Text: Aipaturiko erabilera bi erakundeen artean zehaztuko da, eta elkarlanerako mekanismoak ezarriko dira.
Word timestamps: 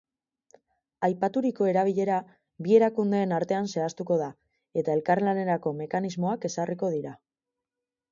Aipaturiko 1.07 1.65
erabilera 1.71 2.15
bi 2.67 2.73
erakundeen 2.77 3.35
artean 3.39 3.69
zehaztuko 3.73 4.17
da, 4.23 4.31
eta 4.83 4.95
elkarlanerako 5.01 5.75
mekanismoak 5.83 6.49
ezarriko 6.51 6.91
dira. 6.95 7.13